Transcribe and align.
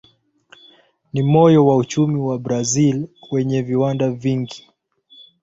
Ni 1.13 1.23
moyo 1.23 1.65
wa 1.65 1.77
uchumi 1.77 2.19
wa 2.19 2.39
Brazil 2.39 3.07
wenye 3.31 3.61
viwanda 3.61 4.09
vingi. 4.11 4.67